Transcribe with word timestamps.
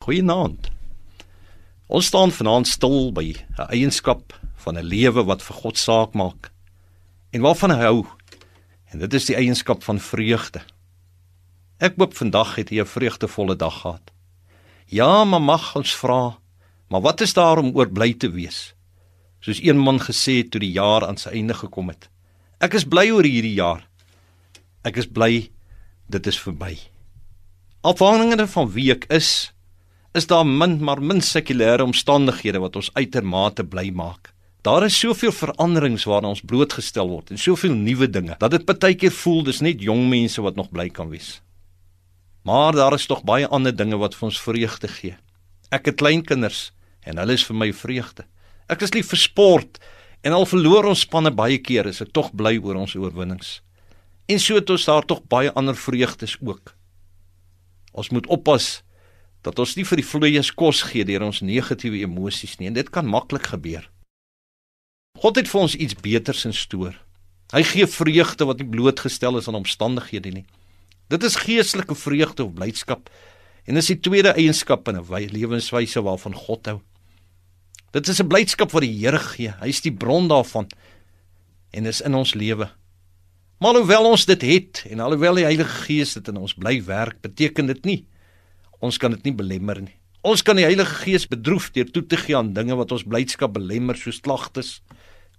Goeienaand. 0.00 0.70
Ons 1.92 2.06
staan 2.08 2.30
vanaand 2.32 2.68
stil 2.68 3.10
by 3.12 3.34
'n 3.36 3.66
eienskap 3.68 4.32
van 4.64 4.78
'n 4.78 4.88
lewe 4.88 5.24
wat 5.28 5.42
vir 5.42 5.56
God 5.56 5.76
saak 5.76 6.14
maak 6.14 6.50
en 7.32 7.42
waarvan 7.44 7.70
hy 7.70 7.84
hou. 7.84 8.06
En 8.92 8.98
dit 8.98 9.14
is 9.14 9.26
die 9.26 9.36
eienskap 9.36 9.82
van 9.82 10.00
vreugde. 10.00 10.62
Ek 11.78 11.98
hoop 11.98 12.16
vandag 12.16 12.56
het 12.56 12.70
jy 12.70 12.80
'n 12.80 12.86
vreugdevolle 12.86 13.56
dag 13.56 13.80
gehad. 13.80 14.10
Ja, 14.86 15.24
maar 15.24 15.42
mag 15.42 15.76
ons 15.76 15.94
vra, 15.94 16.38
maar 16.88 17.00
wat 17.00 17.20
is 17.20 17.34
daar 17.34 17.58
om 17.58 17.76
oor 17.76 17.90
bly 17.92 18.14
te 18.14 18.30
wees? 18.30 18.74
Soos 19.40 19.60
een 19.60 19.78
man 19.78 20.00
gesê 20.00 20.40
het 20.40 20.50
toe 20.50 20.60
die 20.60 20.72
jaar 20.72 21.06
aan 21.06 21.16
sy 21.16 21.28
einde 21.28 21.54
gekom 21.54 21.88
het. 21.88 22.08
Ek 22.58 22.74
is 22.74 22.88
bly 22.88 23.10
oor 23.10 23.24
hierdie 23.24 23.54
jaar. 23.54 23.86
Ek 24.82 24.96
is 24.96 25.06
bly 25.06 25.50
dit 26.08 26.26
is 26.26 26.40
verby. 26.40 26.78
Afhangende 27.82 28.46
van 28.46 28.72
wie 28.72 28.92
ek 28.92 29.04
is, 29.10 29.52
is 30.12 30.26
daar 30.26 30.46
min 30.46 30.80
maar 30.84 31.02
min 31.02 31.20
sekulêre 31.22 31.84
omstandighede 31.86 32.58
wat 32.58 32.76
ons 32.76 32.90
uitermate 32.94 33.64
bly 33.64 33.90
maak. 33.94 34.32
Daar 34.62 34.84
is 34.84 34.98
soveel 34.98 35.32
veranderings 35.32 36.04
waaraan 36.04 36.34
ons 36.34 36.42
blootgestel 36.44 37.08
word 37.08 37.30
en 37.30 37.38
soveel 37.38 37.74
nuwe 37.74 38.10
dinge 38.10 38.34
dat 38.38 38.50
dit 38.50 38.66
partykeer 38.66 39.14
voel 39.22 39.44
dis 39.46 39.62
net 39.64 39.80
jong 39.80 40.08
mense 40.10 40.42
wat 40.42 40.58
nog 40.58 40.68
bly 40.70 40.88
kan 40.90 41.08
wees. 41.08 41.38
Maar 42.42 42.74
daar 42.74 42.96
is 42.98 43.06
tog 43.06 43.22
baie 43.24 43.46
ander 43.46 43.76
dinge 43.76 43.96
wat 44.00 44.16
vir 44.18 44.28
ons 44.28 44.40
vreugde 44.40 44.88
gee. 44.88 45.16
Ek 45.70 45.86
het 45.86 46.00
kleinkinders 46.02 46.72
en 47.06 47.22
hulle 47.22 47.38
is 47.38 47.46
vir 47.46 47.56
my 47.56 47.70
vreugde. 47.72 48.26
Ek 48.68 48.82
is 48.82 48.94
lief 48.96 49.14
vir 49.14 49.22
sport 49.22 49.80
en 50.26 50.34
al 50.36 50.48
verloor 50.48 50.90
ons 50.90 51.06
spanne 51.06 51.30
baie 51.30 51.58
keer 51.62 51.86
is 51.86 52.02
ek 52.02 52.12
tog 52.12 52.34
bly 52.34 52.56
oor 52.58 52.82
ons 52.82 52.98
oorwinnings. 52.98 53.60
En 54.28 54.42
so 54.42 54.58
het 54.58 54.70
ons 54.70 54.84
daar 54.90 55.06
tog 55.06 55.22
baie 55.30 55.52
ander 55.54 55.78
vreugdes 55.78 56.36
ook. 56.42 56.74
Ons 57.94 58.10
moet 58.10 58.26
oppas 58.26 58.80
dat 59.46 59.58
ons 59.58 59.76
nie 59.76 59.86
vir 59.88 60.00
die 60.00 60.06
vloeies 60.06 60.50
kos 60.52 60.82
gee 60.90 61.04
deur 61.08 61.24
ons 61.24 61.40
negatiewe 61.40 62.02
emosies 62.04 62.58
nie 62.60 62.68
en 62.68 62.76
dit 62.76 62.90
kan 62.92 63.08
maklik 63.08 63.48
gebeur. 63.52 63.88
God 65.20 65.40
het 65.40 65.48
vir 65.48 65.60
ons 65.60 65.74
iets 65.74 65.96
beters 65.96 66.44
in 66.48 66.54
stoor. 66.56 66.94
Hy 67.50 67.62
gee 67.66 67.86
vreugde 67.90 68.46
wat 68.46 68.60
nie 68.60 68.68
blootgestel 68.68 69.40
is 69.40 69.48
aan 69.50 69.58
omstandighede 69.58 70.34
nie. 70.34 70.46
Dit 71.10 71.24
is 71.26 71.40
geestelike 71.40 71.96
vreugde 71.98 72.44
of 72.44 72.54
blydskap 72.54 73.10
en 73.66 73.80
is 73.80 73.90
die 73.90 73.98
tweede 73.98 74.34
eienskap 74.36 74.88
in 74.88 75.00
'n 75.00 75.32
lewenswyse 75.32 76.02
waarvan 76.02 76.34
God 76.34 76.66
hou. 76.66 76.80
Dit 77.92 78.08
is 78.08 78.20
'n 78.20 78.28
blydskap 78.28 78.70
wat 78.70 78.82
die 78.82 78.98
Here 78.98 79.18
gee. 79.18 79.52
Hy 79.60 79.68
is 79.68 79.80
die 79.80 79.92
bron 79.92 80.28
daarvan 80.28 80.68
en 81.72 81.86
is 81.86 82.00
in 82.00 82.14
ons 82.14 82.34
lewe. 82.34 82.70
Maar 83.58 83.74
alhoewel 83.74 84.04
ons 84.04 84.24
dit 84.24 84.42
het 84.42 84.84
en 84.90 85.00
alhoewel 85.00 85.34
die 85.34 85.44
Heilige 85.44 85.84
Gees 85.84 86.14
dit 86.14 86.28
in 86.28 86.36
ons 86.36 86.54
bly 86.54 86.84
werk, 86.84 87.20
beteken 87.20 87.66
dit 87.66 87.84
nie 87.84 88.06
Ons 88.80 88.98
kan 88.98 89.12
dit 89.12 89.28
nie 89.28 89.36
belemmer 89.36 89.80
nie. 89.84 89.96
Ons 90.24 90.42
kan 90.44 90.56
die 90.56 90.66
Heilige 90.66 90.98
Gees 91.04 91.26
bedroef 91.28 91.70
deur 91.72 91.88
toe 91.88 92.02
te 92.04 92.18
gee 92.20 92.36
aan 92.36 92.52
dinge 92.56 92.76
wat 92.76 92.92
ons 92.92 93.06
blydskap 93.08 93.54
belemmer, 93.56 93.96
soos 93.96 94.20
klagtes, 94.20 94.80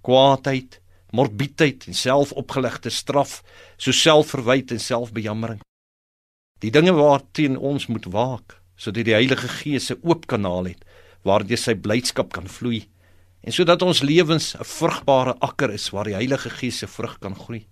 kwaadheid, 0.05 0.79
morbiedheid 1.13 1.85
en 1.89 1.97
selfopgelegde 1.97 2.89
straf, 2.89 3.41
soos 3.77 3.99
selfverwyte 4.01 4.77
en 4.77 4.81
selfbejammering. 4.81 5.61
Die 6.61 6.71
dinge 6.73 6.93
waarteen 6.97 7.57
ons 7.57 7.87
moet 7.89 8.07
waak, 8.13 8.57
sodat 8.77 9.05
die 9.05 9.17
Heilige 9.17 9.49
Gees 9.59 9.91
'n 9.91 10.01
oop 10.01 10.25
kanaal 10.27 10.65
het 10.73 10.85
waardeur 11.23 11.57
sy 11.57 11.75
blydskap 11.77 12.31
kan 12.33 12.47
vloei 12.49 12.87
en 13.41 13.53
sodat 13.53 13.81
ons 13.81 14.01
lewens 14.01 14.55
'n 14.55 14.63
vrugbare 14.63 15.35
akker 15.39 15.73
is 15.73 15.89
waar 15.89 16.05
die 16.05 16.17
Heilige 16.17 16.49
Gees 16.49 16.77
se 16.77 16.87
vrug 16.87 17.19
kan 17.19 17.35
groei. 17.35 17.65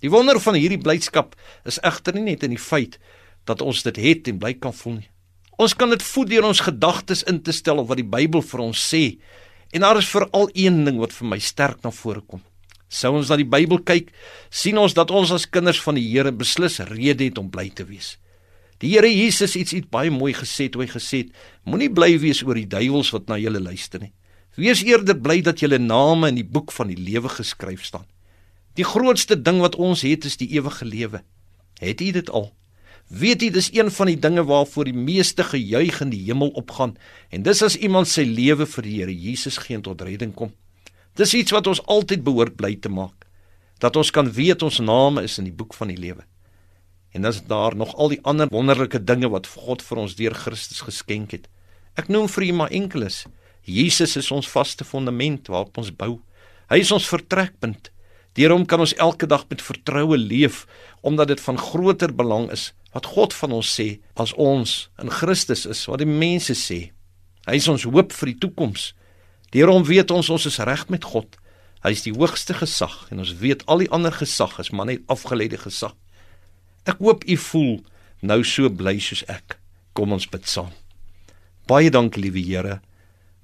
Die 0.00 0.10
wonder 0.10 0.40
van 0.40 0.54
hierdie 0.54 0.82
blydskap 0.82 1.34
is 1.64 1.78
egter 1.82 2.14
nie 2.14 2.22
net 2.22 2.42
in 2.42 2.50
die 2.50 2.58
feit 2.58 2.98
dat 3.48 3.62
ons 3.62 3.82
dit 3.82 3.96
het 3.96 4.28
en 4.28 4.38
bly 4.38 4.54
kan 4.54 4.74
voel 4.74 5.00
nie. 5.00 5.10
Ons 5.62 5.74
kan 5.78 5.90
dit 5.92 6.02
voed 6.02 6.30
deur 6.30 6.46
ons 6.48 6.64
gedagtes 6.64 7.22
in 7.28 7.42
te 7.42 7.52
stel 7.52 7.82
op 7.82 7.90
wat 7.90 8.00
die 8.00 8.08
Bybel 8.08 8.42
vir 8.42 8.62
ons 8.64 8.86
sê. 8.88 9.18
En 9.72 9.84
daar 9.84 10.00
is 10.00 10.08
veral 10.08 10.48
een 10.52 10.82
ding 10.84 10.98
wat 11.00 11.12
vir 11.16 11.28
my 11.28 11.38
sterk 11.38 11.82
na 11.84 11.92
vore 11.94 12.22
kom. 12.26 12.42
Sou 12.92 13.14
ons 13.16 13.30
na 13.32 13.38
die 13.40 13.48
Bybel 13.48 13.80
kyk, 13.88 14.10
sien 14.52 14.78
ons 14.80 14.92
dat 14.96 15.10
ons 15.10 15.30
as 15.32 15.48
kinders 15.48 15.80
van 15.80 15.96
die 15.96 16.04
Here 16.10 16.32
beslis 16.32 16.80
rede 16.90 17.24
het 17.24 17.38
om 17.40 17.48
bly 17.52 17.70
te 17.72 17.86
wees. 17.88 18.16
Die 18.82 18.90
Here 18.92 19.08
Jesus 19.08 19.54
het 19.54 19.72
iets 19.72 19.88
baie 19.92 20.10
mooi 20.10 20.32
gesê 20.34 20.66
toe 20.68 20.82
hy 20.82 20.88
gesê 20.90 21.22
het: 21.22 21.30
Moenie 21.64 21.88
bly 21.92 22.16
wees 22.20 22.42
oor 22.42 22.58
die 22.58 22.68
duiwels 22.68 23.12
wat 23.14 23.30
na 23.30 23.38
julle 23.40 23.62
luister 23.62 24.02
nie. 24.02 24.12
Wees 24.58 24.82
eerder 24.84 25.16
bly 25.16 25.38
dat 25.40 25.62
julle 25.62 25.78
name 25.80 26.28
in 26.28 26.40
die 26.40 26.44
boek 26.44 26.74
van 26.76 26.90
die 26.92 26.98
lewe 26.98 27.30
geskryf 27.32 27.86
staan. 27.88 28.04
Die 28.76 28.84
grootste 28.84 29.38
ding 29.40 29.62
wat 29.64 29.78
ons 29.80 30.02
het 30.04 30.26
is 30.28 30.36
die 30.40 30.50
ewige 30.58 30.84
lewe. 30.84 31.22
Het 31.80 32.00
u 32.00 32.10
dit 32.18 32.30
al? 32.30 32.50
Weet 33.08 33.42
jy 33.42 33.50
dis 33.52 33.70
een 33.74 33.90
van 33.90 34.08
die 34.08 34.18
dinge 34.18 34.44
waarvoor 34.48 34.88
die 34.88 34.96
meeste 34.96 35.44
gejuig 35.44 36.00
in 36.00 36.10
die 36.10 36.22
hemel 36.26 36.52
opgaan 36.56 36.96
en 37.30 37.42
dis 37.42 37.62
as 37.62 37.76
iemand 37.76 38.08
sy 38.08 38.24
lewe 38.24 38.66
vir 38.66 38.86
die 38.86 38.98
Here 39.00 39.14
Jesus 39.14 39.58
gee 39.58 39.80
tot 39.80 40.00
redding 40.00 40.34
kom. 40.34 40.52
Dis 41.16 41.34
iets 41.34 41.52
wat 41.52 41.66
ons 41.68 41.82
altyd 41.92 42.24
behoort 42.24 42.56
bly 42.56 42.76
te 42.80 42.88
maak. 42.88 43.26
Dat 43.82 43.96
ons 43.96 44.10
kan 44.10 44.30
weet 44.32 44.62
ons 44.62 44.80
name 44.80 45.24
is 45.26 45.38
in 45.38 45.44
die 45.44 45.56
boek 45.56 45.74
van 45.74 45.92
die 45.92 45.98
lewe. 45.98 46.24
En 47.12 47.22
dan 47.26 47.34
is 47.34 47.42
daar 47.44 47.76
nog 47.76 47.94
al 48.00 48.08
die 48.14 48.20
ander 48.22 48.48
wonderlike 48.48 49.04
dinge 49.04 49.28
wat 49.28 49.46
God 49.46 49.82
vir 49.84 49.98
ons 50.00 50.16
deur 50.16 50.34
Christus 50.34 50.80
geskenk 50.80 51.34
het. 51.36 51.48
Ek 52.00 52.08
noem 52.08 52.28
vir 52.32 52.46
u 52.48 52.52
maar 52.56 52.72
enkeles. 52.72 53.26
Jesus 53.68 54.16
is 54.16 54.30
ons 54.32 54.48
vaste 54.48 54.84
fondament 54.84 55.50
waarop 55.52 55.76
ons 55.78 55.92
bou. 55.92 56.16
Hy 56.72 56.80
is 56.80 56.92
ons 56.94 57.08
vertrekpunt. 57.08 57.90
Deur 58.38 58.54
hom 58.54 58.64
kan 58.68 58.80
ons 58.80 58.94
elke 58.96 59.28
dag 59.28 59.44
met 59.50 59.62
vertroue 59.62 60.16
leef 60.16 60.64
omdat 61.00 61.34
dit 61.34 61.40
van 61.40 61.58
groter 61.60 62.14
belang 62.16 62.48
is 62.54 62.70
wat 62.92 63.08
God 63.12 63.34
van 63.36 63.52
ons 63.56 63.68
sê 63.72 64.00
as 64.20 64.34
ons 64.40 64.72
in 65.00 65.12
Christus 65.12 65.64
is, 65.68 65.86
wat 65.88 66.02
die 66.02 66.08
mense 66.08 66.54
sê. 66.56 66.92
Hy 67.48 67.56
is 67.58 67.68
ons 67.68 67.86
hoop 67.88 68.12
vir 68.12 68.32
die 68.32 68.40
toekoms. 68.44 68.92
Deur 69.52 69.72
hom 69.72 69.84
weet 69.88 70.12
ons 70.12 70.30
ons 70.32 70.46
is 70.48 70.60
reg 70.64 70.84
met 70.92 71.04
God. 71.04 71.38
Hy 71.82 71.92
is 71.96 72.04
die 72.04 72.14
hoogste 72.14 72.54
gesag 72.54 73.08
en 73.10 73.24
ons 73.24 73.34
weet 73.40 73.64
al 73.66 73.82
die 73.82 73.90
ander 73.92 74.14
gesag 74.14 74.58
is 74.62 74.70
maar 74.72 74.88
net 74.88 75.02
afgeleide 75.12 75.58
gesag. 75.60 75.96
Ek 76.88 77.00
hoop 77.02 77.26
u 77.26 77.36
voel 77.48 77.74
nou 78.22 78.40
so 78.46 78.70
bly 78.70 78.98
soos 79.02 79.24
ek. 79.32 79.58
Kom 79.96 80.14
ons 80.14 80.28
bid 80.30 80.46
saam. 80.48 80.70
Baie 81.68 81.90
dankie 81.92 82.22
liewe 82.22 82.42
Here 82.44 82.80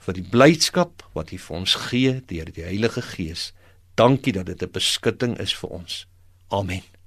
vir 0.04 0.16
die 0.16 0.24
blydskap 0.24 1.02
wat 1.16 1.32
u 1.34 1.38
vir 1.42 1.56
ons 1.58 1.74
gee 1.88 2.18
deur 2.30 2.48
die 2.54 2.64
Heilige 2.64 3.02
Gees. 3.04 3.50
Dankie 3.98 4.32
dat 4.32 4.46
dit 4.46 4.62
'n 4.62 4.70
beskutting 4.70 5.38
is 5.38 5.54
vir 5.54 5.68
ons. 5.68 6.06
Amen. 6.48 6.97